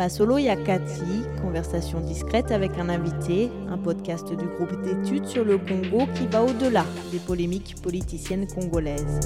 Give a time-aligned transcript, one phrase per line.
[0.00, 6.06] Masolo Yakati, conversation discrète avec un invité, un podcast du groupe d'études sur le Congo
[6.14, 9.20] qui va au-delà des polémiques politiciennes congolaises.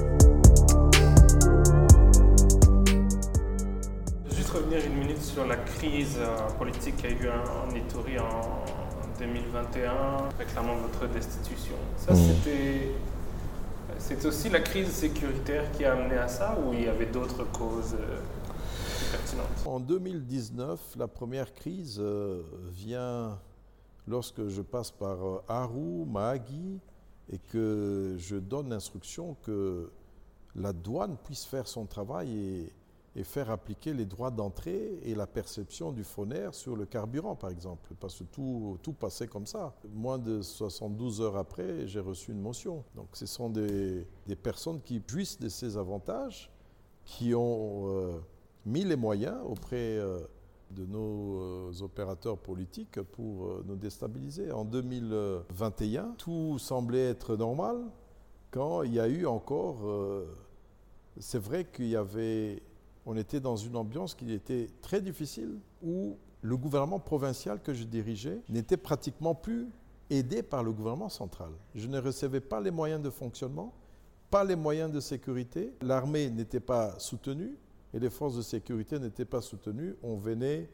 [4.34, 8.64] Juste revenir une minute sur la crise euh, politique qui a eu en Ituri en
[9.20, 9.92] 2021,
[10.36, 11.76] réclamant votre destitution.
[11.98, 12.88] Ça, c'était
[13.98, 17.44] c'est aussi la crise sécuritaire qui a amené à ça ou il y avait d'autres
[17.52, 17.94] causes
[19.66, 23.40] En 2019, la première crise euh, vient
[24.06, 26.80] lorsque je passe par euh, Haru, Mahagi,
[27.32, 29.90] et que je donne l'instruction que
[30.54, 32.70] la douane puisse faire son travail
[33.16, 37.50] et faire appliquer les droits d'entrée et la perception du phonaire sur le carburant, par
[37.50, 39.74] exemple, parce que tout, tout passait comme ça.
[39.92, 42.84] Moins de 72 heures après, j'ai reçu une motion.
[42.96, 46.50] Donc ce sont des, des, personnes qui jouissent de ces avantages,
[47.04, 48.18] qui ont euh,
[48.66, 50.20] mis les moyens auprès euh,
[50.70, 54.52] de nos euh, opérateurs politiques pour nous déstabiliser.
[54.52, 57.76] En 2021, tout semblait être normal
[58.50, 59.78] quand il y a eu encore...
[61.18, 62.62] c'est vrai qu'il y avait
[63.06, 67.84] on était dans une ambiance qui était très difficile, où le gouvernement provincial que je
[67.84, 69.68] dirigeais n'était pratiquement plus
[70.10, 71.50] aidé par le gouvernement central.
[71.74, 73.72] Je ne recevais pas les moyens de fonctionnement,
[74.30, 77.56] pas les moyens de sécurité, l'armée n'était pas soutenue
[77.94, 79.94] et les forces de sécurité n'étaient pas soutenues.
[80.02, 80.68] On venait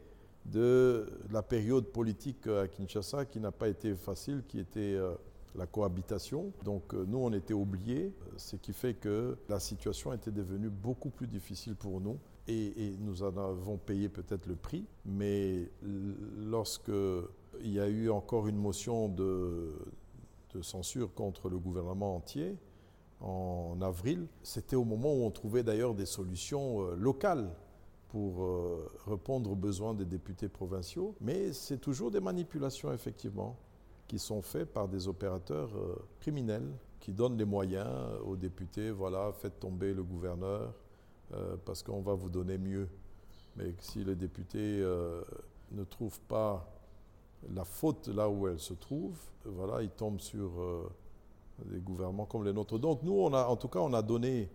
[0.45, 5.13] de la période politique à Kinshasa qui n'a pas été facile, qui était euh,
[5.55, 6.51] la cohabitation.
[6.65, 11.11] Donc euh, nous, on était oubliés, ce qui fait que la situation était devenue beaucoup
[11.11, 12.17] plus difficile pour nous.
[12.47, 15.69] Et, nous en avons payé peut-être le prix, mais
[16.39, 16.91] lorsque
[17.61, 19.71] il y a eu encore une motion de,
[20.55, 22.57] de censure contre le gouvernement entier,
[23.21, 27.51] en avril, c'était au moment où on trouvait d'ailleurs des solutions euh, locales
[28.09, 33.57] pour euh, répondre aux besoins des députés provinciaux, mais c'est toujours des manipulations effectivement
[34.07, 36.67] qui sont faits par des opérateurs euh, criminels
[36.99, 37.87] qui donnent les moyens
[38.25, 40.71] aux députés, voilà, faites tomber le gouverneur
[41.65, 42.89] parce qu'on va vous donner mieux.
[43.55, 44.85] Mais si les députés
[45.71, 46.71] ne trouvent pas
[47.55, 50.51] la faute là où elle se trouve, voilà, ils tombent sur
[51.65, 52.79] des gouvernements comme les nôtres.
[52.79, 54.49] Donc nous, en tout cas, on a donné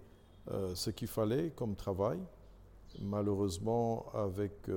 [0.74, 2.18] ce qu'il fallait comme travail.
[3.00, 4.70] Malheureusement, avec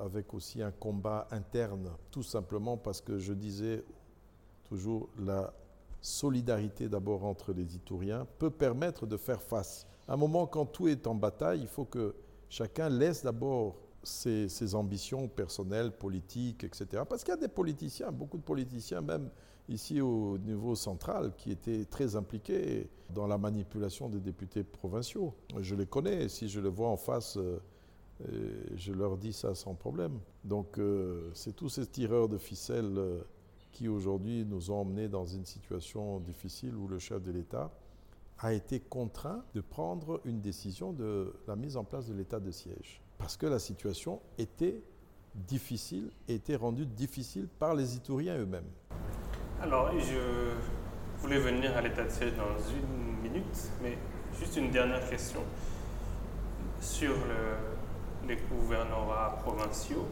[0.00, 3.84] avec aussi un combat interne, tout simplement parce que je disais
[4.64, 5.52] toujours la
[6.00, 9.86] solidarité d'abord entre les Itouriens peut permettre de faire face.
[10.08, 12.14] À un moment quand tout est en bataille, il faut que
[12.48, 17.02] chacun laisse d'abord ses, ambitions personnelles, politiques, etc.
[17.08, 19.30] Parce qu'il y a des politiciens, beaucoup de politiciens, même
[19.68, 25.34] ici au niveau central, qui étaient très impliqués dans la manipulation des députés provinciaux.
[25.60, 27.38] Je les connais, si je les vois en face.
[28.28, 30.18] Euh, je leur dis ça sans problème.
[30.44, 33.22] Donc euh, c'est tous ces tireurs de ficelle euh,
[33.72, 37.70] qui aujourd'hui nous ont emmenés dans une situation difficile où le chef de l'État
[38.38, 42.50] a été contraint de prendre une décision de la mise en place de l'état de
[42.50, 43.02] siège.
[43.20, 44.82] Parce que la situation était
[45.34, 48.68] difficile, était rendue difficile par les Itouriens eux-mêmes.
[49.62, 50.54] Alors, je
[51.20, 53.96] voulais venir à l'état de siège dans une minute, mais
[54.38, 55.42] juste une dernière question
[56.80, 60.08] sur le, les gouvernorats provinciaux,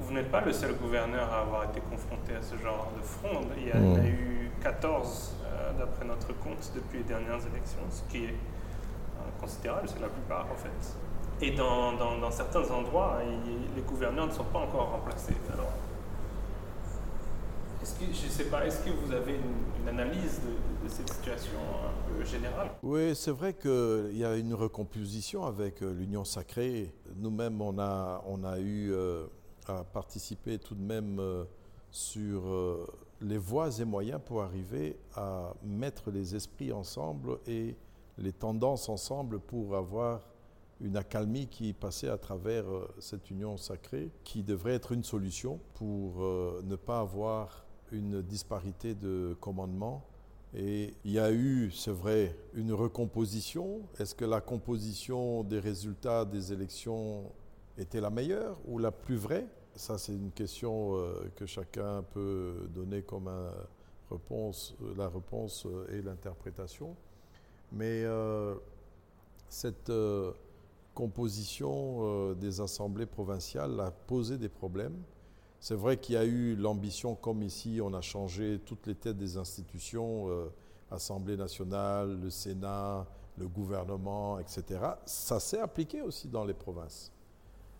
[0.00, 3.46] vous n'êtes pas le seul gouverneur à avoir été confronté à ce genre de fronde.
[3.56, 4.06] Il y en a hmm.
[4.06, 9.88] eu 14, euh, d'après notre compte, depuis les dernières élections, ce qui est euh, considérable,
[9.88, 10.96] c'est la plupart en fait.
[11.40, 13.18] Et dans, certains endroits,
[13.76, 15.34] les gouverneurs ne sont pas encore remplacés.
[15.52, 15.72] Alors,
[17.92, 20.40] que, je sais pas, est-ce que vous avez une, analyse
[20.82, 22.70] de, cette situation un peu générale?
[22.82, 26.92] Oui, c'est vrai qu'il y a une recomposition avec euh, l'Union sacrée.
[27.16, 29.26] Nous-mêmes, on a, on a eu euh,
[29.66, 31.44] à participer tout de même euh,
[31.90, 32.42] sur
[33.20, 37.76] les voies et moyens pour arriver à mettre les esprits ensemble et
[38.18, 40.20] les tendances ensemble pour avoir
[40.80, 42.64] une accalmie qui passait à travers
[42.98, 49.36] cette union sacrée, qui devrait être une solution pour ne pas avoir une disparité de
[49.40, 50.04] commandement.
[50.56, 53.80] Et il y a eu, c'est vrai, une recomposition.
[53.98, 57.32] Est-ce que la composition des résultats des élections
[57.76, 59.46] était la meilleure ou la plus vraie?
[59.74, 63.28] Ça, c'est une question euh, que chacun peut donner comme
[64.08, 66.94] réponse, euh, la réponse euh, et l'interprétation.
[67.72, 68.04] Mais
[69.48, 69.90] cette
[70.94, 74.96] composition des assemblées provinciales a posé des problèmes
[75.64, 79.16] c'est vrai qu'il y a eu l'ambition, comme ici, on a changé toutes les têtes
[79.16, 80.52] des institutions, euh,
[80.90, 83.06] Assemblée nationale, le Sénat,
[83.38, 87.10] le gouvernement, etc., ça s'est appliqué aussi dans les provinces.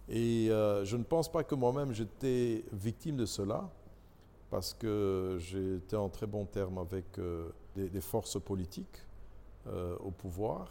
[0.09, 3.69] Et euh, je ne pense pas que moi-même j'étais victime de cela,
[4.49, 9.07] parce que j'étais en très bon terme avec euh, les, forces politiques
[9.67, 10.71] euh, au pouvoir,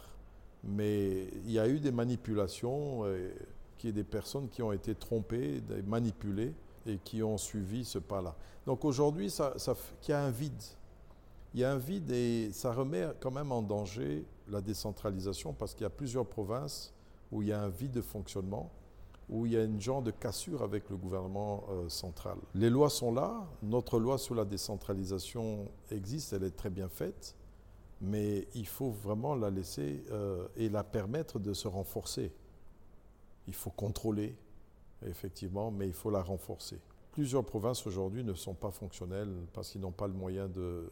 [0.66, 3.02] mais il y a eu des manipulations,
[3.78, 6.54] qui est des personnes qui ont été trompées, manipulées,
[6.86, 8.34] et qui ont suivi ce pas-là.
[8.66, 9.74] Donc aujourd'hui, ça, ça,
[10.06, 10.62] il y a un vide.
[11.54, 15.74] Il y a un vide et ça remet quand même en danger la décentralisation parce
[15.74, 16.92] qu'il y a plusieurs provinces
[17.30, 18.70] où il y a un vide de fonctionnement,
[19.28, 22.36] où il y a une genre de cassure avec le gouvernement euh, central.
[22.54, 27.34] Les lois sont là, notre loi sur la décentralisation existe, elle est très bien faite,
[28.00, 32.32] mais il faut vraiment la laisser euh, et la permettre de se renforcer.
[33.46, 34.36] Il faut contrôler,
[35.06, 36.80] effectivement, mais il faut la renforcer.
[37.12, 40.88] Plusieurs provinces aujourd'hui ne sont pas fonctionnelles parce qu'ils n'ont pas le moyen de,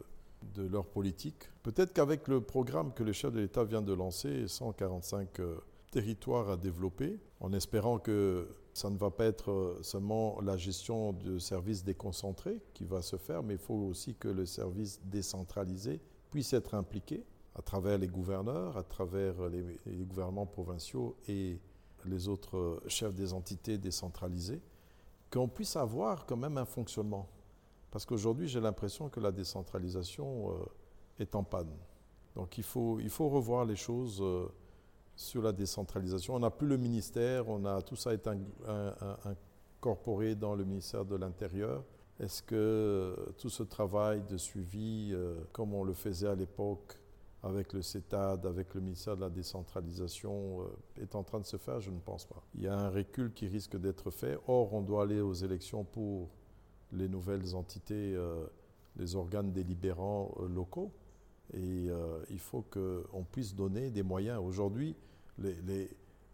[0.55, 1.49] de leur politique.
[1.63, 5.57] Peut-être qu'avec le programme que le chef de l'État vient de lancer, 145 euh,
[5.91, 11.13] territoires à développer, en espérant que ça ne va pas être euh, seulement la gestion
[11.13, 15.99] de services déconcentrés qui va se faire, mais il faut aussi que le service décentralisé
[16.33, 21.59] puisse être impliqué à travers les gouverneurs, à travers les, les gouvernements provinciaux et
[22.05, 24.59] les autres chefs des entités décentralisées,
[25.29, 27.29] qu'on puisse avoir quand même un fonctionnement.
[27.91, 30.65] Parce qu'aujourd'hui, j'ai l'impression que la décentralisation euh,
[31.19, 31.69] est en panne.
[32.33, 34.47] Donc il faut, il faut revoir les choses euh,
[35.15, 36.33] sur la décentralisation.
[36.33, 38.27] On n'a plus le ministère, on a, tout ça est
[39.79, 41.83] incorporé dans le ministère de l'Intérieur.
[42.19, 46.97] Est-ce que tout ce travail de suivi, euh, comme on le faisait à l'époque,
[47.43, 51.57] avec le CETAD, avec le ministère de la décentralisation, euh, est en train de se
[51.57, 51.81] faire?
[51.81, 52.41] Je ne pense pas.
[52.55, 54.39] Il y a un recul qui risque d'être fait.
[54.47, 56.29] Or, on doit aller aux élections pour
[56.93, 58.45] les nouvelles entités, euh,
[58.95, 60.91] les organes délibérants euh, locaux.
[61.53, 61.89] Et
[62.29, 64.39] il faut qu'on puisse donner des moyens.
[64.39, 64.95] Aujourd'hui,
[65.37, 65.53] les,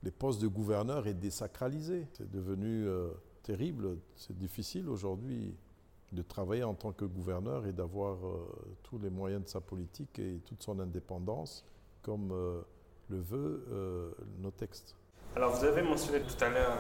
[0.02, 2.08] les, postes de gouverneur est désacralisé.
[2.14, 2.88] C'est devenu
[3.44, 3.98] terrible.
[4.16, 5.56] C'est difficile aujourd'hui
[6.12, 8.48] de travailler en tant que gouverneur et d'avoir euh,
[8.84, 11.66] tous les moyens de sa politique et toute son indépendance,
[12.02, 12.62] comme euh,
[13.10, 14.96] le veut euh, nos textes.
[15.36, 16.78] Alors vous avez mentionné tout à l'heure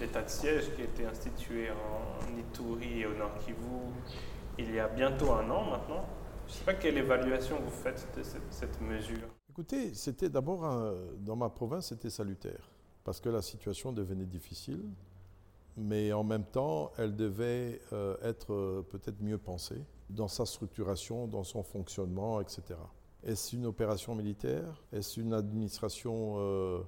[0.00, 3.92] l'état de siège qui a été institué en Ituri et au Nord Kivu
[4.58, 6.04] il y a bientôt un an maintenant.
[6.46, 9.28] Je ne sais pas quelle évaluation vous faites de cette, cette mesure.
[9.48, 12.68] Écoutez, c'était d'abord dans ma province, c'était salutaire
[13.04, 14.82] parce que la situation devenait difficile
[15.76, 21.26] mais en même temps, elle devait euh, être euh, peut-être mieux pensée dans sa structuration,
[21.26, 22.62] dans son fonctionnement, etc.
[23.22, 24.82] Est-ce une opération militaire?
[24.92, 26.80] Est-ce une administration euh,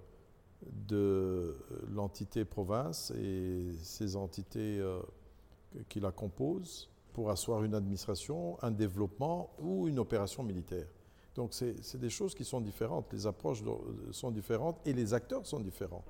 [0.63, 1.57] de
[1.91, 4.81] l'entité province et ces entités
[5.89, 10.87] qui la composent pour asseoir une administration, un développement ou une opération militaire?
[11.35, 13.63] Donc c'est des choses qui sont différentes, les approches
[14.11, 16.05] sont différentes et les acteurs sont différents.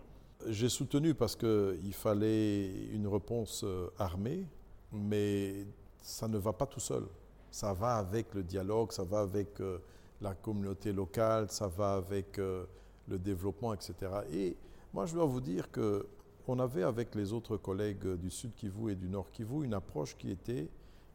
[0.49, 4.45] J'ai soutenu parce qu'il fallait une réponse euh, armée,
[4.93, 5.67] mais
[6.01, 7.05] ça ne va pas tout seul.
[7.51, 9.79] Ça va avec le dialogue, ça va avec euh,
[10.21, 12.65] la communauté locale, ça va avec euh,
[13.09, 13.95] le développement, etc.
[14.33, 14.57] Et
[14.93, 16.07] moi, je dois vous dire que
[16.49, 20.17] on avait avec les autres collègues du Sud Kivu et du Nord Kivu une approche
[20.17, 20.69] qui était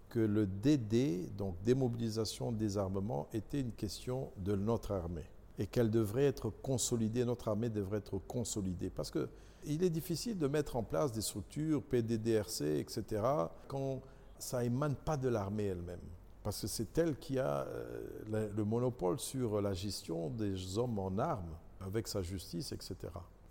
[0.08, 5.26] que le DD, donc démobilisation, désarmement, était une question de notre armée
[5.58, 8.90] et qu'elle devrait être consolidée, notre armée devrait être consolidée.
[8.90, 13.24] Parce qu'il est difficile de mettre en place des structures, PDDRC, etc.,
[13.68, 14.02] quand
[14.38, 16.00] ça émane pas de l'armée elle-même.
[16.44, 21.18] Parce que c'est elle qui a euh, le monopole sur la gestion des hommes en
[21.18, 22.96] armes, avec sa justice, etc.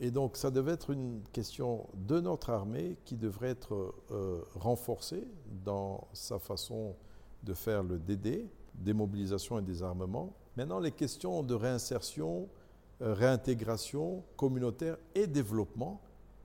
[0.01, 5.27] Et donc ça devait être une question de notre armée qui devrait être euh, renforcée
[5.65, 6.95] dans sa façon
[7.43, 12.49] de faire le DD, démobilisation et désarmement, Maintenant, les questions de réinsertion,
[13.03, 16.01] euh, réintégration communautaire et développement,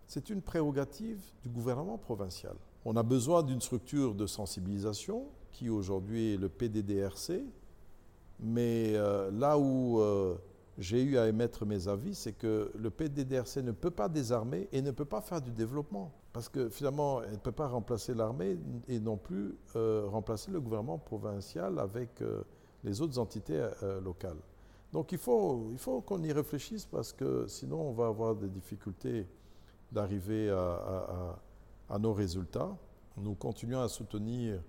[0.05, 2.55] c'est une prérogative du gouvernement provincial.
[2.83, 7.45] On a besoin d'une structure de sensibilisation qui aujourd'hui est le PDDRC,
[8.41, 10.35] mais euh, là où euh,
[10.77, 14.81] j'ai eu à émettre mes avis, c'est que le PDDRC ne peut pas désarmer et
[14.81, 16.11] ne peut pas faire du développement.
[16.33, 18.57] Parce que finalement, elle ne peut pas remplacer l'armée
[18.89, 22.21] et non plus remplacer le gouvernement provincial avec
[22.83, 24.39] les autres entités euh, locales.
[24.91, 28.49] Donc il faut, il faut qu'on y réfléchisse parce que sinon on va avoir des
[28.49, 29.25] difficultés
[29.91, 32.75] d'arriver à, nos résultats.
[33.17, 34.61] Nous continuons à soutenir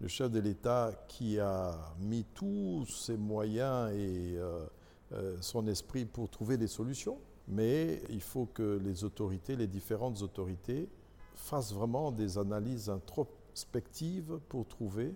[0.00, 4.66] le chef de l'État qui a mis tous ses moyens et euh,
[5.12, 10.22] euh, son esprit pour trouver des solutions, mais il faut que les autorités, les différentes
[10.22, 10.88] autorités,
[11.34, 15.14] fassent vraiment des analyses introspectives pour trouver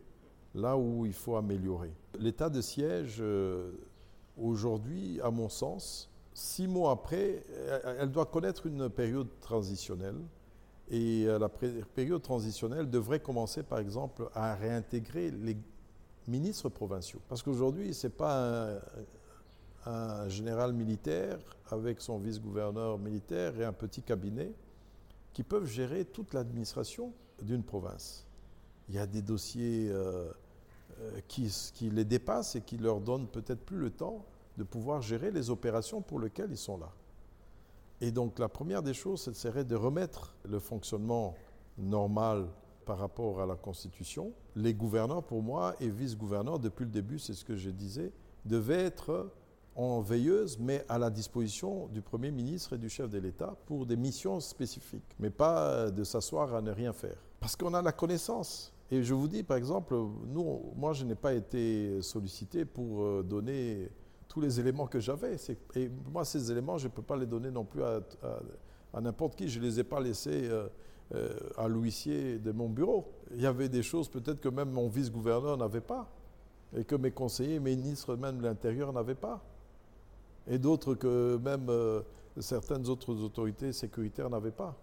[0.55, 1.93] là où il faut améliorer.
[2.19, 3.73] L'état de siège, euh,
[4.37, 7.45] Aujourd'hui, à mon sens, six mois après,
[7.99, 10.19] elle doit connaître une période transitionnelle.
[10.91, 15.57] Et euh, la période transitionnelle devrait commencer, par exemple, à réintégrer les
[16.27, 17.21] ministres provinciaux.
[17.29, 18.81] Parce qu'aujourd'hui, ce n'est pas
[19.87, 21.39] un, général militaire
[21.71, 24.53] avec son vice-gouverneur militaire et un petit cabinet
[25.33, 28.27] qui peuvent gérer toute l'administration d'une province.
[28.89, 30.31] Il y a des dossiers euh,
[31.29, 34.25] qui, qui, les dépassent et qui leur donnent peut-être plus le temps
[34.57, 36.91] de pouvoir gérer les opérations pour lesquelles ils sont là.
[38.01, 41.35] Et donc la première des choses, ce serait de remettre le fonctionnement
[41.79, 42.47] normal
[42.85, 44.33] par rapport à la Constitution.
[44.57, 48.13] Les gouverneurs, pour moi, et vice-gouverneurs, depuis le début, c'est ce que je disais,
[48.45, 49.31] devaient être
[49.75, 53.87] en veilleuse, mais à la disposition du Premier ministre et du chef de l'État pour
[53.87, 57.17] des missions spécifiques, mais pas de s'asseoir à ne rien faire.
[57.41, 58.74] Parce qu'on a la connaissance.
[58.91, 59.95] Et je vous dis, par exemple,
[60.27, 63.91] nous, moi, je n'ai pas été sollicité pour euh, donner
[64.29, 65.37] tous les éléments que j'avais.
[65.75, 68.01] Et moi, ces éléments, je ne peux pas les donner non plus à,
[69.01, 69.49] n'importe qui.
[69.49, 70.69] Je ne les ai pas laissés euh,
[71.15, 73.11] euh, à l'huissier de mon bureau.
[73.35, 76.11] Il y avait des choses peut-être que même mon vice-gouverneur n'avait pas.
[76.77, 79.43] Et que mes conseillers, mes ministres même de l'Intérieur n'avaient pas
[80.47, 81.71] et d'autres que même
[82.39, 84.77] certaines autres autorités sécuritaires n'avaient pas.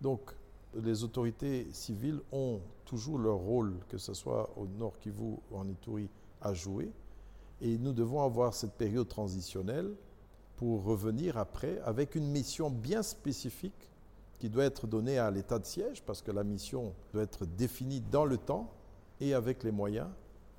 [0.00, 0.34] Donc,
[0.74, 5.68] les autorités civiles ont toujours leur rôle, que ce soit au Nord Kivu ou en
[5.68, 6.08] Ituri,
[6.40, 6.90] à jouer.
[7.60, 9.92] Et nous devons avoir cette période transitionnelle
[10.56, 13.90] pour revenir après avec une mission bien spécifique
[14.38, 18.00] qui doit être donnée à l'état de siège, parce que la mission doit être définie
[18.00, 18.70] dans le temps
[19.20, 20.08] et avec les moyens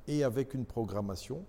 [0.07, 1.43] et avec une programmation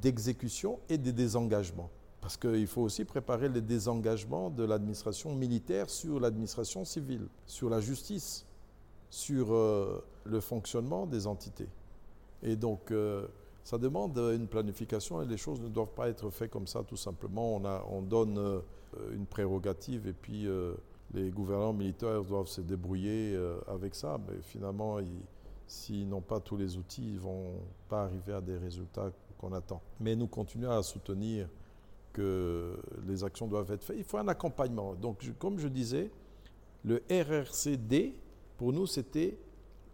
[0.00, 1.90] d'exécution et de désengagement.
[2.26, 7.80] Parce qu'il faut aussi préparer les désengagements de l'administration militaire sur l'administration civile, sur la
[7.80, 8.44] justice,
[9.10, 11.68] sur euh, le fonctionnement des entités.
[12.42, 13.28] Et donc, euh,
[13.62, 16.96] ça demande une planification et les choses ne doivent pas être faites comme ça tout
[16.96, 17.62] simplement.
[17.92, 18.58] On donne euh,
[19.12, 20.48] une prérogative et puis
[21.14, 24.18] les gouvernants militaires doivent se débrouiller avec ça.
[24.28, 24.98] Mais finalement,
[25.68, 27.52] s'ils n'ont pas tous les outils, ils ne vont
[27.88, 29.80] pas arriver à des résultats qu'on attend.
[30.00, 31.48] Mais nous continuons à soutenir
[32.16, 33.98] que les actions doivent être faites.
[33.98, 34.94] Il faut un accompagnement.
[34.94, 36.10] Donc, comme je disais,
[36.82, 38.14] le RRCD,
[38.56, 39.36] pour nous, c'était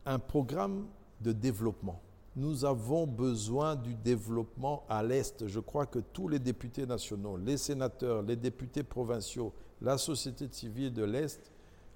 [0.07, 0.87] un programme
[1.21, 2.01] de développement.
[2.37, 5.49] Nous avons besoin du développement à l'Est.
[5.49, 10.95] Je crois que tous les députés nationaux, les sénateurs, les députés provinciaux, la société civile
[10.95, 11.51] de l'Est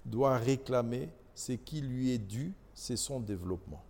[0.04, 3.84] doit réclamer ce qui lui est dû, c'est son développement.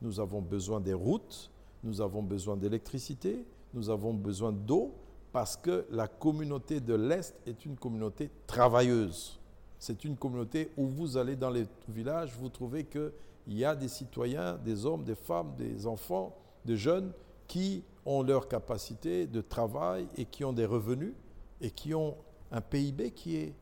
[0.00, 1.50] Nous avons besoin des routes,
[1.84, 3.44] nous avons besoin d'électricité,
[3.74, 4.94] nous avons besoin d'eau,
[5.32, 9.40] parce que la communauté de l'Est est une communauté travailleuse.
[9.78, 13.10] C'est une communauté où vous allez dans les villages, vous trouvez qu'il
[13.48, 17.12] y a des citoyens, des hommes, des femmes, des enfants, des jeunes
[17.48, 21.14] qui ont leur capacité de travail et qui ont des revenus
[21.60, 22.16] et qui ont
[22.50, 23.54] un PIB qui est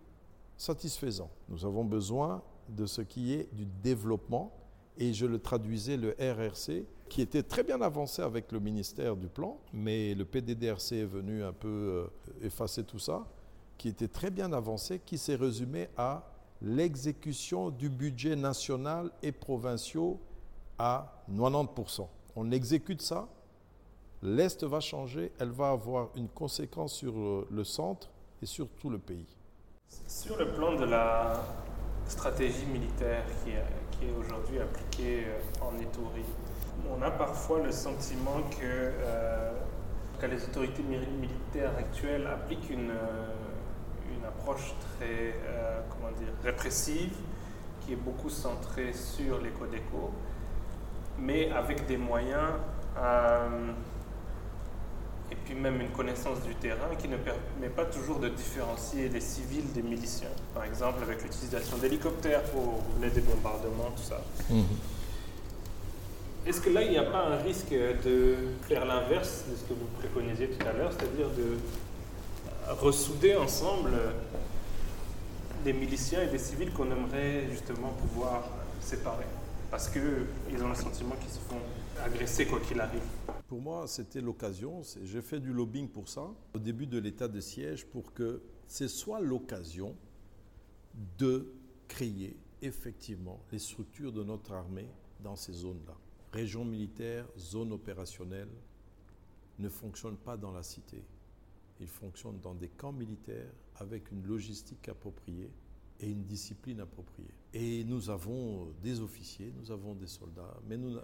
[0.57, 1.31] satisfaisant.
[1.49, 4.53] Nous avons besoin de ce qui est du développement
[5.01, 9.27] et je le traduisais le RRC qui était très bien avancé avec le ministère du
[9.27, 12.07] Plan, mais le PDDRC est venu un peu euh,
[12.47, 13.27] effacer tout ça,
[13.79, 16.23] qui était très bien avancé, qui s'est résumé à
[16.63, 20.21] l'exécution du budget national et provinciaux
[20.79, 22.07] à 90%.
[22.37, 23.27] On exécute ça,
[24.23, 28.09] l'Est va changer, elle va avoir une conséquence sur euh, le centre
[28.41, 29.27] et sur tout le pays.
[30.07, 31.43] Sur le plan de la
[32.11, 36.25] stratégie militaire qui est, aujourd'hui appliquée euh, en Itourie,
[36.91, 39.53] on a parfois le sentiment que, euh,
[40.29, 43.33] les autorités militaires actuelles appliquent une, euh,
[44.17, 47.13] une approche très euh, comment dire, répressive,
[47.81, 50.11] qui est beaucoup centrée sur les l'éco,
[51.19, 52.53] mais avec des moyens
[55.31, 59.21] et puis même une connaissance du terrain qui ne permet pas toujours de différencier les
[59.21, 60.29] civils des miliciens.
[60.55, 64.21] Par exemple, avec l'utilisation d'hélicoptères pour les bombardements, tout ça.
[64.51, 64.65] Mhm.
[66.47, 68.35] Est-ce que là, il n'y a pas un risque de
[68.67, 71.59] faire l'inverse de ce que vous préconisiez tout à l'heure, c'est-à-dire de
[72.81, 73.93] ressouder ensemble
[75.65, 78.49] des miliciens et des civils qu'on aimerait justement pouvoir
[78.81, 79.27] séparer?
[79.71, 81.61] Parce qu'ils ont le sentiment qu'ils se font
[82.03, 83.03] agresser quoi qu'il arrive.
[83.51, 87.41] Pour moi, c'était l'occasion, j'ai fait du lobbying pour ça, au début de l'état de
[87.41, 89.97] siège, pour que ce soit l'occasion
[91.19, 91.53] de
[91.89, 94.87] créer effectivement les structures de notre armée
[95.19, 95.97] dans ces zones-là
[96.33, 98.47] région militaire, zone opérationnelle,
[99.59, 101.03] ne fonctionne pas dans la cité.
[101.81, 105.51] Il fonctionne dans des camps militaires avec une logistique appropriée
[105.99, 107.35] et une discipline appropriée.
[107.53, 110.97] Et nous avons des officiers, nous avons des soldats, mais nous,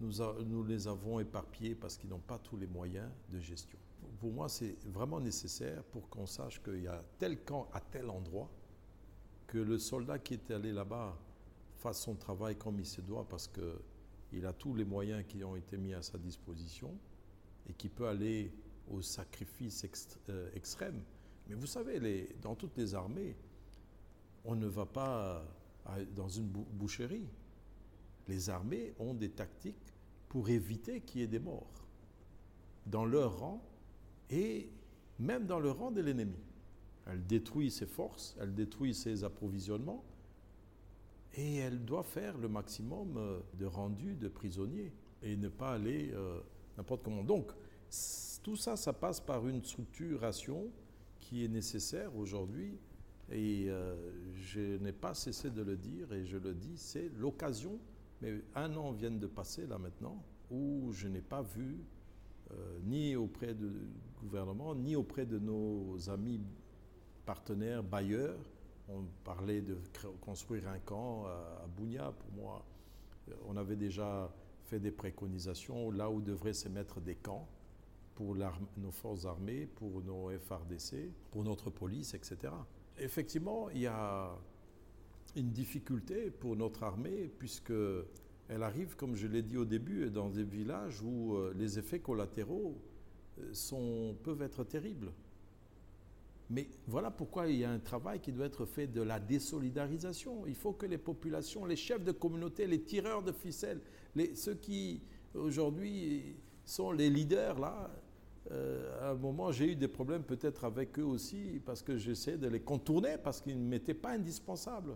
[0.00, 3.78] nous, les avons éparpillés parce qu'ils n'ont pas tous les moyens de gestion.
[4.20, 8.08] Pour moi, c'est vraiment nécessaire pour qu'on sache qu'il y a tel camp à tel
[8.10, 8.50] endroit,
[9.46, 11.16] que le soldat qui est allé là-bas
[11.78, 15.56] fasse son travail comme il se doit parce qu'il a tous les moyens qui ont
[15.56, 16.96] été mis à sa disposition
[17.68, 18.52] et qui peut aller
[18.90, 19.84] au sacrifice
[20.28, 21.02] euh, extrême.
[21.48, 23.36] Mais vous savez, dans toutes les armées,
[24.44, 25.44] on ne va pas
[26.14, 27.26] dans une boucherie.
[28.28, 29.94] Les armées ont des tactiques
[30.28, 31.86] pour éviter qu'il y ait des morts
[32.86, 33.62] dans leur rang
[34.30, 34.70] et
[35.18, 36.38] même dans le rang de l'ennemi.
[37.06, 40.04] Elle détruit ses forces, elle détruit ses approvisionnements
[41.34, 44.92] et elle doit faire le maximum euh, de rendu de prisonniers
[45.22, 46.40] et ne pas aller euh,
[46.76, 47.22] n'importe comment.
[47.22, 47.52] Donc,
[48.42, 50.70] tout ça, ça passe par une structuration
[51.20, 52.78] qui est nécessaire aujourd'hui.
[53.30, 53.94] Et euh,
[54.36, 57.78] je n'ai pas cessé de le dire et je le dis, c'est l'occasion,
[58.20, 61.78] mais un an vient de passer là maintenant, où je n'ai pas vu,
[62.50, 63.70] euh, ni auprès du
[64.20, 66.40] gouvernement, ni auprès de nos amis
[67.26, 68.38] partenaires, bailleurs,
[68.88, 69.76] on parlait de
[70.20, 72.64] construire un camp à Bounia, pour moi,
[73.28, 74.32] euh, on avait déjà
[74.64, 77.48] fait des préconisations là où devraient se mettre des camps
[78.14, 82.52] pour nos forces armées, pour nos FRDC, pour notre police, etc.
[82.98, 84.36] Effectivement, il y a
[85.36, 87.72] une difficulté pour notre armée puisque
[88.48, 92.00] elle arrive, comme je l'ai dit au début, dans des villages où euh, les effets
[92.00, 92.76] collatéraux
[93.38, 95.12] euh, peuvent être terribles.
[96.50, 100.46] Mais voilà pourquoi il y a un travail qui doit être fait de la désolidarisation.
[100.46, 103.80] Il faut que les populations, les chefs de communauté, les tireurs de ficelles,
[104.14, 105.02] les, ceux qui
[105.34, 107.90] aujourd'hui sont les leaders là,
[108.50, 112.38] euh, à un moment, j'ai eu des problèmes peut-être avec eux aussi parce que j'essaie
[112.38, 114.94] de les contourner parce qu'ils ne m'étaient pas indispensables.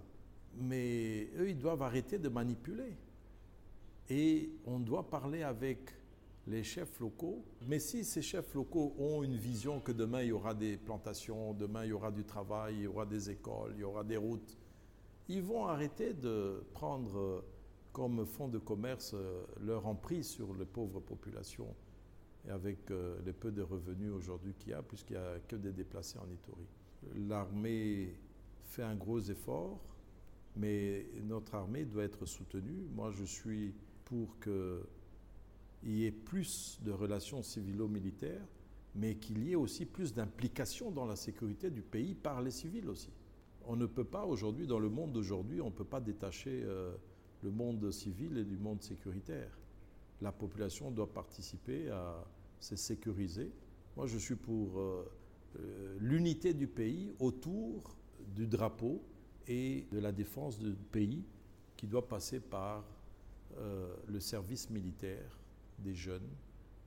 [0.59, 2.97] Mais eux, ils doivent arrêter de manipuler.
[4.09, 5.91] Et on doit parler avec
[6.47, 7.45] les chefs locaux.
[7.67, 11.55] Mais si ces chefs locaux ont une vision que demain il y aura des plantations,
[11.55, 14.17] demain il y aura du travail, il y aura des écoles, il y aura des
[14.17, 14.59] routes,
[15.29, 17.45] ils vont arrêter de prendre
[17.93, 21.75] comme fonds de commerce euh, leur emprise sur les pauvres populations
[22.47, 25.57] et avec euh, les peu de revenus aujourd'hui qu'il y a, puisqu'il n'y a que
[25.57, 26.67] des déplacés en Itourie.
[27.29, 28.15] L'armée
[28.65, 29.81] fait un gros effort,
[30.57, 32.87] mais notre armée doit être soutenue.
[32.95, 34.83] Moi, je suis pour qu'il
[35.85, 38.47] y ait plus de relations civilo-militaires,
[38.95, 42.89] mais qu'il y ait aussi plus d'implication dans la sécurité du pays par les civils
[42.89, 43.11] aussi.
[43.65, 46.95] On ne peut pas aujourd'hui, dans le monde d'aujourd'hui, on ne peut pas détacher euh,
[47.43, 49.57] le monde civil et du monde sécuritaire
[50.23, 52.25] la population doit participer à
[52.61, 53.51] se sécuriser.
[53.97, 55.05] Moi, je suis pour euh,
[55.59, 57.97] euh, l'unité du pays autour
[58.35, 59.03] du drapeau
[59.49, 61.25] et de la défense du pays
[61.77, 62.85] qui doit passer par
[63.59, 65.39] euh, le service militaire
[65.79, 66.29] des jeunes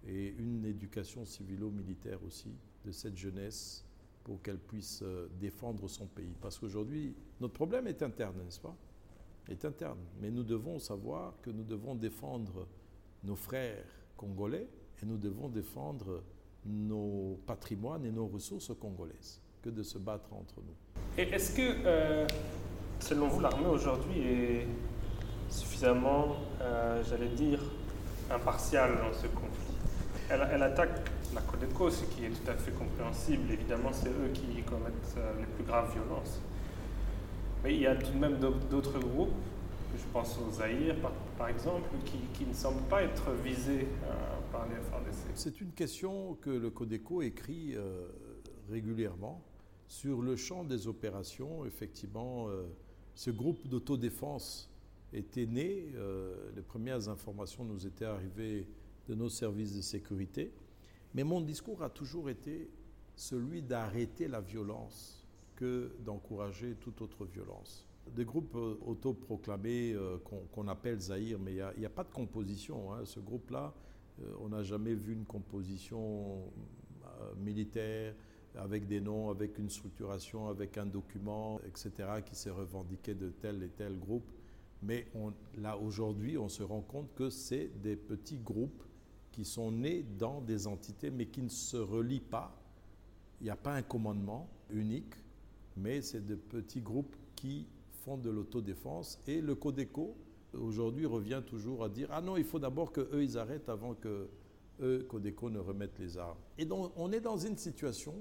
[0.08, 2.54] et une éducation civilo-militaire aussi
[2.86, 3.84] de cette jeunesse
[4.24, 5.04] pour qu'elle puisse
[5.40, 6.34] défendre son pays.
[6.42, 8.76] Parce qu'aujourd'hui, notre problème est interne, n'est-ce pas?
[9.50, 10.00] Est interne.
[10.22, 12.68] Mais nous devons savoir que nous devons défendre
[13.24, 13.86] nos frères
[14.18, 14.68] congolais
[15.02, 16.24] et nous devons défendre
[16.66, 20.76] nos patrimoines et nos ressources congolaises que de se battre entre nous.
[21.18, 22.28] Et est-ce que, euh,
[23.00, 24.68] selon vous, l'armée aujourd'hui est
[25.50, 27.60] suffisamment, euh, j'allais dire,
[28.30, 29.74] impartiale dans ce conflit?
[30.30, 33.52] Elle, attaque la Codeco, ce qui est tout à fait compréhensible.
[33.52, 36.40] Évidemment, c'est eux qui commettent euh, les plus graves violences.
[37.64, 39.34] Mais il y a tout de même d'autres groupes
[39.98, 40.96] je pense aux Zaïre
[41.38, 43.88] par, exemple, qui, ne semblent pas être visés
[44.52, 45.32] par les FRDC.
[45.36, 47.78] C'est une question que le Codeco écrit
[48.70, 49.42] régulièrement.
[49.88, 52.66] Sur le champ des opérations, effectivement, euh,
[53.14, 54.72] ce groupe d'autodéfense
[55.14, 55.94] était né.
[56.56, 58.68] les premières informations nous étaient arrivées
[59.08, 60.52] de nos services de sécurité.
[61.14, 62.70] Mais mon discours a toujours été
[63.16, 70.18] celui d'arrêter la violence que d'encourager toute autre violence des groupes euh, autoproclamés euh,
[70.52, 72.94] qu'on appelle Zahir, mais il n'y a, pas de composition.
[72.94, 73.06] Hein.
[73.06, 73.74] Ce groupe-là,
[74.22, 76.44] euh, on n'a jamais vu une composition
[77.38, 78.14] militaire
[78.58, 81.92] avec des noms, avec une structuration, avec un document, etc.,
[82.26, 84.32] qui s'est revendiqué de tel et tel groupe.
[84.82, 85.08] Mais
[85.58, 88.84] là, aujourd'hui, on se rend compte que c'est des petits groupes
[89.32, 92.56] qui sont nés dans des entités, mais qui ne se relient pas.
[93.42, 95.14] Il n'y a pas un commandement unique,
[95.76, 97.68] mais c'est des petits groupes qui
[98.06, 99.20] font de l'autodéfense.
[99.28, 100.16] Et le Codeco,
[100.54, 103.94] aujourd'hui, revient toujours à dire Ah non, il faut d'abord que eux ils arrêtent avant
[103.94, 104.30] que
[104.82, 106.38] eux, Codeco, ne remettent les armes.
[106.58, 108.14] Et donc, on est dans une situation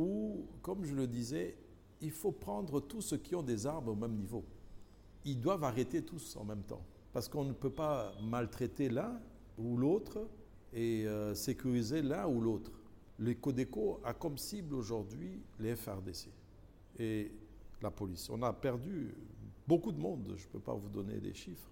[0.00, 1.56] où, comme je le disais,
[2.00, 4.44] il faut prendre tous ceux qui ont des armes au même niveau.
[5.24, 6.84] Ils doivent arrêter tous en même temps.
[7.12, 9.20] Parce qu'on ne peut pas maltraiter l'un
[9.58, 10.26] ou l'autre
[10.72, 12.72] et euh, sécuriser l'un ou l'autre.
[13.18, 16.28] Le Codeco a comme cible aujourd'hui les FRDC
[16.98, 17.30] et
[17.82, 18.30] la police.
[18.30, 19.14] On a perdu
[19.66, 21.70] beaucoup de monde, je ne peux pas vous donner des chiffres.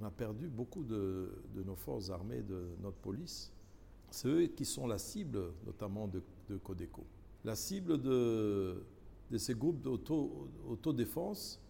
[0.00, 3.52] On a perdu beaucoup de, nos forces armées, de notre police.
[4.10, 6.22] C'est eux qui sont la cible, notamment de,
[6.58, 7.04] Codeco.
[7.44, 8.84] La cible de,
[9.36, 11.60] ces groupes d'autodéfense,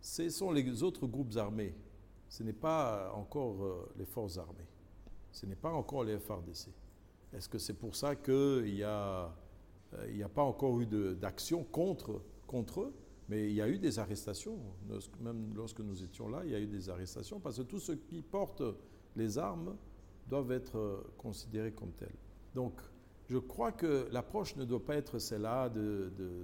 [0.00, 1.74] ce sont les autres groupes armés.
[2.28, 4.66] Ce n'est pas encore euh, les forces armées.
[5.32, 6.68] Ce n'est pas encore les FRDC.
[7.32, 9.34] Est-ce que c'est pour ça qu'il n'y a,
[9.94, 12.94] euh, a pas encore eu d'action contre, contre eux?
[13.28, 14.58] Mais il y a eu des arrestations.
[15.20, 17.96] Même lorsque nous étions là, il y a eu des arrestations parce que tous ceux
[17.96, 18.62] qui portent
[19.14, 19.76] les armes
[20.28, 22.14] doivent être euh, considérés comme tels.
[22.54, 22.80] Donc,
[23.30, 25.70] je crois que l'approche ne doit pas être celle-là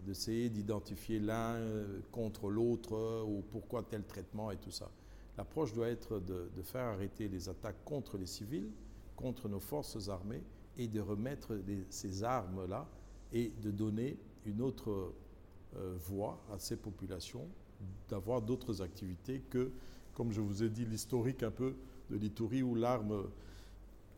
[0.06, 1.58] d'essayer d'identifier l'un
[2.12, 4.88] contre l'autre ou pourquoi tel traitement et tout ça.
[5.36, 8.70] L'approche doit être de, faire arrêter les attaques contre les civils,
[9.16, 10.44] contre nos forces armées,
[10.78, 11.58] et de remettre
[11.90, 12.86] ces armes-là
[13.32, 15.12] et de donner une autre
[15.76, 17.48] euh, voie à ces populations,
[18.08, 19.72] d'avoir d'autres activités que,
[20.14, 21.74] comme je vous ai dit, l'historique un peu
[22.10, 23.24] de l'Itourie où l'arme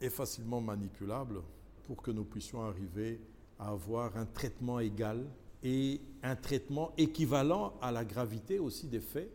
[0.03, 1.41] est facilement manipulable
[1.89, 3.19] pour que nous puissions arriver
[3.59, 5.25] à avoir un traitement égal
[5.63, 9.31] et un traitement équivalent à la gravité aussi des faits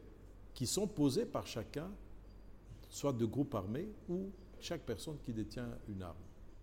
[0.53, 1.89] qui sont posés par chacun,
[2.91, 6.13] soit de groupe armé ou chaque personne qui détient une arme.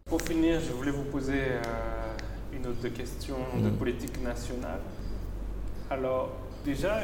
[0.05, 2.17] Pour finir, je voulais vous poser euh,
[2.53, 3.77] une autre question de mm.
[3.77, 4.81] politique nationale.
[5.91, 6.31] Alors,
[6.65, 7.01] déjà,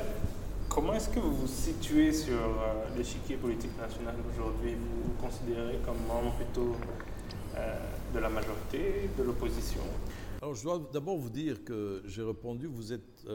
[0.68, 4.74] comment est-ce que vous vous situez sur euh, l'échiquier politique national aujourd'hui?
[4.74, 6.76] Vous vous considérez comme membre plutôt
[7.56, 7.74] euh,
[8.12, 9.80] de la majorité, de l'opposition
[10.40, 13.26] Alors, je dois d'abord vous dire que j'ai répondu, vous êtes,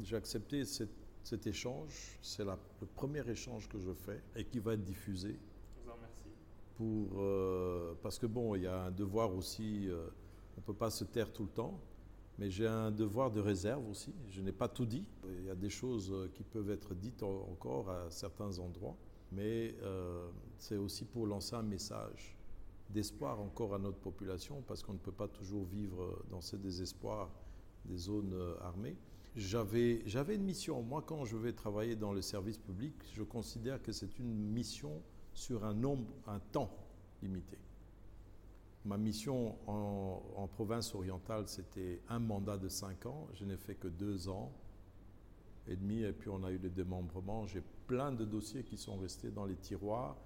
[0.00, 4.84] j'ai accepté cet échange, c'est le premier échange que je fais et qui va être
[4.84, 5.38] diffusé.
[5.76, 6.28] Je vous en remercie.
[6.76, 10.06] Pour, euh, parce que bon, il y a un devoir aussi, euh,
[10.56, 11.80] on ne peut pas se taire tout le temps,
[12.38, 14.12] mais j'ai un devoir de réserve aussi.
[14.28, 15.06] Je n'ai pas tout dit.
[15.26, 18.96] Il y a des choses euh, qui peuvent être dites encore à certains endroits,
[19.32, 19.74] mais
[20.58, 22.33] c'est aussi pour lancer un message
[22.94, 27.30] d'espoir encore à notre population, parce qu'on ne peut pas toujours vivre dans ce désespoir
[27.84, 28.96] des zones armées
[29.36, 30.04] j'avais,
[30.34, 30.82] une mission.
[30.82, 35.02] Moi, quand je vais travailler dans le service public, je considère que c'est une mission
[35.32, 36.70] sur un nombre, un temps
[37.22, 37.58] limité.
[38.84, 43.26] Ma mission en, en province orientale, c'était un mandat de cinq ans.
[43.34, 44.52] Je n'ai fait que deux ans
[45.66, 47.46] et demi, et puis on a eu le démembrement.
[47.46, 50.16] J'ai plein de dossiers qui sont restés dans les tiroirs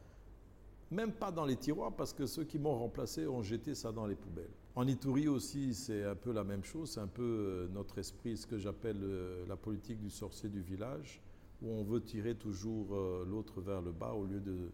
[0.91, 4.07] même pas dans les tiroirs parce que ceux qui m'ont remplacé ont jeté ça dans
[4.07, 4.51] les poubelles.
[4.75, 8.37] En Itourie aussi, c'est un peu la même chose, c'est un peu euh, notre esprit,
[8.37, 11.21] ce que j'appelle euh, la politique du sorcier du village,
[11.63, 14.71] où on veut tirer toujours euh, l'autre vers le bas au lieu de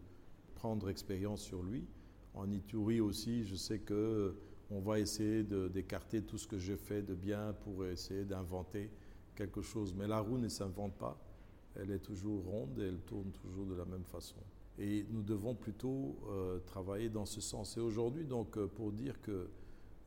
[0.55, 1.87] prendre expérience sur lui.
[2.35, 4.37] En Itourie aussi, je sais que
[4.71, 8.91] on va essayer d'écarter tout ce que j'ai fait de bien pour essayer d'inventer
[9.37, 9.95] quelque chose.
[9.95, 11.19] Mais la roue ne s'invente pas,
[11.77, 14.41] elle est toujours ronde et elle tourne toujours de la même façon.
[14.79, 17.77] Et nous devons plutôt euh, travailler dans ce sens.
[17.77, 19.49] Et aujourd'hui, donc, euh, pour dire que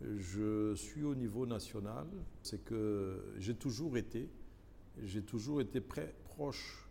[0.02, 2.06] je suis au niveau national,
[2.44, 4.30] c'est que j'ai toujours été,
[5.04, 6.88] j'ai toujours été très proche,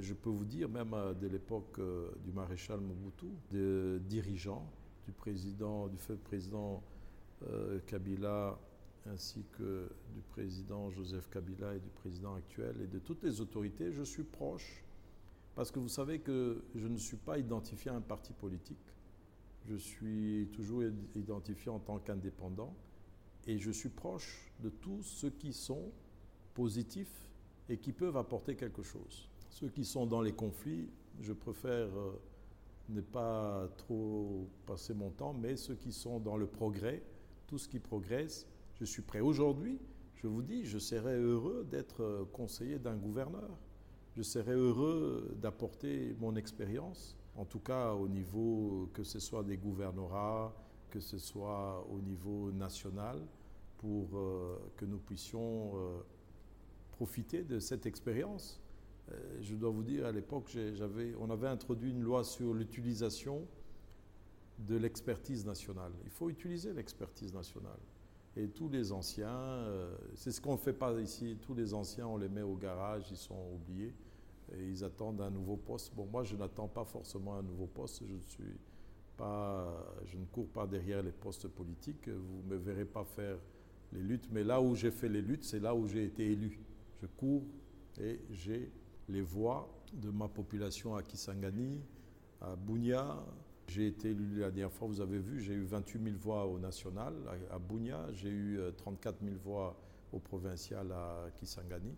[0.00, 4.68] je peux vous dire, même dès l'époque euh, du maréchal Mobutu, des dirigeants,
[5.04, 6.82] du président, du fait président
[7.88, 8.56] Kabila,
[9.06, 13.90] ainsi que du président Joseph Kabila et du président actuel et de toutes les autorités,
[13.90, 14.84] je suis proche
[15.54, 18.78] parce que vous savez que je ne suis pas identifié à un parti politique.
[19.66, 20.82] Je suis toujours
[21.14, 22.74] identifié en tant qu'indépendant
[23.46, 25.92] et je suis proche de tous ceux qui sont
[26.54, 27.28] positifs
[27.68, 29.28] et qui peuvent apporter quelque chose.
[29.50, 30.88] Ceux qui sont dans les conflits,
[31.20, 32.20] je préfère euh,
[32.88, 37.02] ne pas trop passer mon temps, mais ceux qui sont dans le progrès,
[37.46, 38.46] tout ce qui progresse,
[38.80, 39.20] je suis prêt.
[39.20, 39.78] Aujourd'hui,
[40.16, 43.50] je vous dis, je serais heureux d'être euh, conseiller d'un gouverneur
[44.16, 49.56] je serais heureux d'apporter mon expérience, en tout cas au niveau que ce soit des
[49.56, 50.54] gouvernorats,
[50.90, 53.18] que ce soit au niveau national,
[53.78, 55.98] pour euh, que nous puissions euh,
[56.92, 58.60] profiter de cette expérience.
[59.10, 60.56] Euh, je dois vous dire, à l'époque,
[61.18, 63.46] on avait introduit une loi sur l'utilisation
[64.58, 65.92] de l'expertise nationale.
[66.04, 67.80] Il faut utiliser l'expertise nationale.
[68.36, 69.66] Et tous les anciens,
[70.14, 73.04] c'est ce qu'on ne fait pas ici, tous les anciens, on les met au garage,
[73.10, 73.92] ils sont oubliés,
[74.54, 75.94] et ils attendent un nouveau poste.
[75.94, 78.58] Bon, moi, je n'attends pas forcément un nouveau poste, je, ne suis
[79.16, 83.38] pas, je ne cours pas derrière les postes politiques, vous me verrez pas faire
[83.92, 86.60] les luttes, mais là où j'ai fait les luttes, c'est là où j'ai été élu.
[87.00, 87.42] Je cours
[88.00, 88.70] et j'ai
[89.08, 91.80] les voix de ma population à Kisangani,
[92.40, 93.22] à Bounia.
[93.68, 96.58] J'ai été élu la dernière fois, vous avez vu, j'ai eu 28 000 voix au
[96.58, 97.14] national
[97.50, 99.76] à, Bounia, j'ai eu 34 000 voix
[100.12, 101.94] au provincial à Kisangani.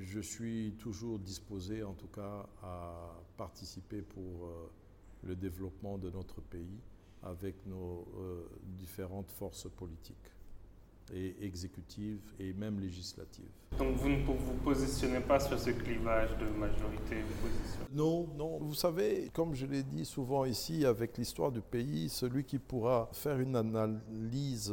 [0.00, 4.70] Je suis toujours disposé, en tout cas, à participer pour euh,
[5.22, 6.80] le développement de notre pays
[7.22, 8.42] avec nos euh,
[8.78, 10.16] différentes forces politiques
[11.12, 13.50] et exécutives et même législatives.
[13.78, 18.58] Donc vous ne vous positionnez pas sur ce clivage de majorité-opposition Non, non.
[18.58, 23.10] Vous savez, comme je l'ai dit souvent ici, avec l'histoire du pays, celui qui pourra
[23.12, 24.72] faire une analyse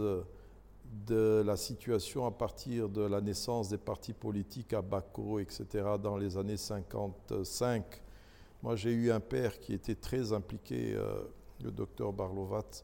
[0.91, 5.65] de la situation à partir de la naissance des partis politiques à Bako, etc.,
[6.01, 8.01] dans les années 55.
[8.61, 11.21] Moi, j'ai eu un père qui était très impliqué, euh,
[11.63, 12.83] le docteur Barlovat,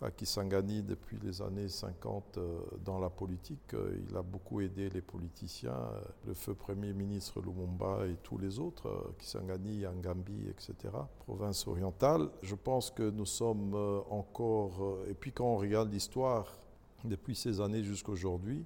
[0.00, 3.74] à Kisangani depuis les années 50 euh, dans la politique.
[3.74, 5.90] Euh, il a beaucoup aidé les politiciens,
[6.24, 12.28] le feu Premier ministre Lumumba et tous les autres, Kisangani, Angambi, etc., province orientale.
[12.42, 13.74] Je pense que nous sommes
[14.08, 16.56] encore, et puis quand on regarde l'histoire,
[17.04, 18.64] depuis ces années jusqu'à aujourd'hui,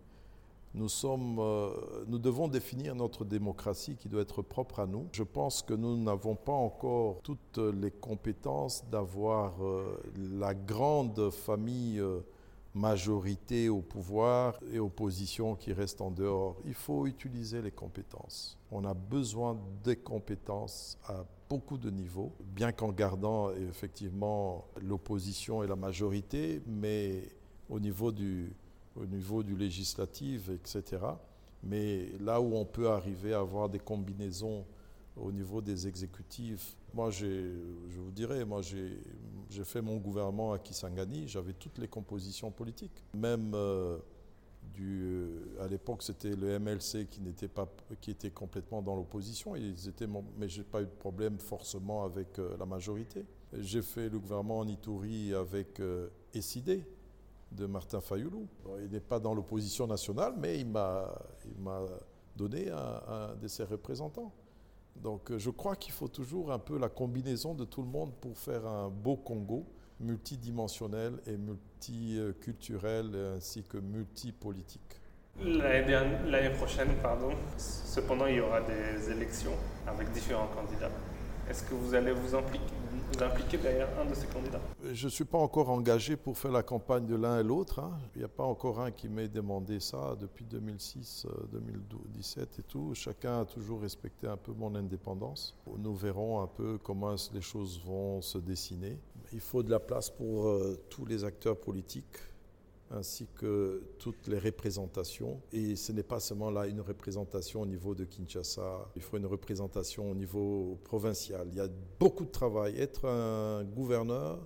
[0.74, 1.70] nous, sommes, euh,
[2.06, 5.06] nous devons définir notre démocratie qui doit être propre à nous.
[5.12, 12.00] Je pense que nous n'avons pas encore toutes les compétences d'avoir euh, la grande famille
[12.00, 12.20] euh,
[12.74, 16.56] majorité au pouvoir et opposition qui reste en dehors.
[16.64, 18.58] Il faut utiliser les compétences.
[18.70, 25.66] On a besoin des compétences à beaucoup de niveaux, bien qu'en gardant effectivement l'opposition et
[25.66, 27.28] la majorité, mais
[27.72, 28.52] au niveau du,
[28.94, 31.02] au niveau du législatif, etc.
[31.62, 34.66] Mais là où on peut arriver à avoir des combinaisons
[35.16, 37.56] au niveau des exécutifs, moi, je
[37.96, 43.02] vous dirais, moi, j'ai fait mon gouvernement à Kisangani, j'avais toutes les compositions politiques.
[43.14, 43.96] Même euh,
[44.74, 45.24] du,
[45.58, 47.66] à l'époque, c'était le MLC qui, n'était pas,
[48.02, 52.04] qui était complètement dans l'opposition, ils étaient, mais je n'ai pas eu de problème forcément
[52.04, 53.24] avec euh, la majorité.
[53.54, 56.08] J'ai fait le gouvernement en Ituri avec euh,
[56.38, 56.84] SID,
[57.56, 58.46] de Martin Fayoulou.
[58.82, 61.08] il n'est pas dans l'opposition nationale, mais il m'a
[62.36, 64.32] donné un, de ses représentants.
[64.96, 68.36] Donc je crois qu'il faut toujours un peu la combinaison de tout le monde pour
[68.36, 69.66] faire un beau Congo
[70.00, 75.00] multidimensionnel et multiculturel ainsi que multipolitique.
[75.40, 79.54] L'année prochaine, pardon, cependant, il y aura des élections
[79.86, 80.90] avec différents candidats.
[81.48, 84.60] Est-ce que vous allez vous impliquer, derrière un de ces candidats?
[84.92, 87.80] Je ne suis pas encore engagé pour faire la campagne de l'un et l'autre.
[87.80, 87.92] Hein.
[88.14, 92.62] Il n'y a pas encore un qui m'ait demandé ça depuis 2006, 2017 euh, et
[92.62, 92.94] tout.
[92.94, 95.54] Chacun a toujours respecté un peu mon indépendance.
[95.78, 98.98] Nous verrons un peu comment les choses vont se dessiner.
[99.32, 102.18] Il faut de la place pour euh, tous les acteurs politiques
[102.92, 105.40] ainsi que toutes les représentations.
[105.52, 109.26] Et ce n'est pas seulement là une représentation au niveau de Kinshasa, il faut une
[109.26, 111.46] représentation au niveau provincial.
[111.50, 112.78] Il y a beaucoup de travail.
[112.78, 114.38] Être un gouverneur,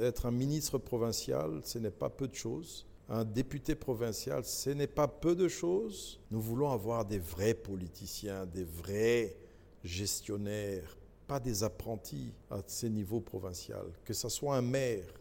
[0.00, 2.86] être un ministre provincial, ce n'est pas peu de choses.
[3.08, 6.20] Un député provincial, ce n'est pas peu de choses.
[6.30, 9.36] Nous voulons avoir des vrais politiciens, des vrais
[9.82, 13.74] gestionnaires, pas des apprentis à ces niveaux provinciaux.
[14.04, 15.19] Que ce soit un maire,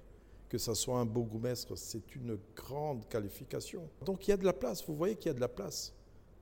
[0.49, 3.87] que ce soit un bourgmestre, c'est une grande qualification.
[4.03, 5.93] Donc il y a de la place, vous voyez qu'il y a de la place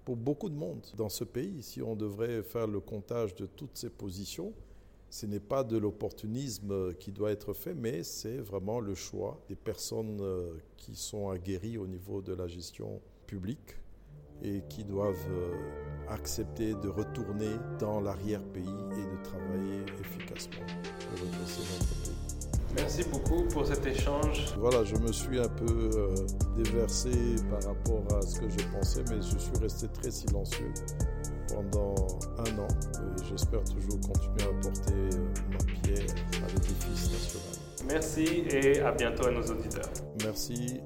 [0.05, 1.61] pour beaucoup de monde dans ce pays.
[1.61, 4.53] Si on devrait faire le comptage de toutes ces positions,
[5.09, 9.55] ce n'est pas de l'opportunisme qui doit être fait, mais c'est vraiment le choix des
[9.55, 13.75] personnes euh, qui sont aguerries au niveau de la gestion publique
[14.43, 15.53] et qui doivent euh,
[16.09, 20.65] accepter de retourner dans l'arrière-pays et de travailler efficacement
[20.99, 22.16] pour redresser notre pays.
[22.77, 24.53] Merci beaucoup pour cet échange.
[24.57, 26.15] Voilà, je me suis un peu euh,
[26.55, 27.09] déversé
[27.49, 30.73] par rapport à ce que je pensais, mais je suis resté très silencieux
[31.49, 31.95] pendant
[32.37, 32.67] un an.
[33.29, 37.57] J'espère toujours continuer à apporter euh, ma pierre à l'édifice national.
[37.87, 39.89] Merci et à bientôt à nos auditeurs.
[40.23, 40.81] Merci.